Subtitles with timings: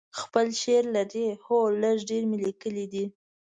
[0.19, 3.05] خپل شعر لرئ؟ هو، لږ ډیر می لیکلي ده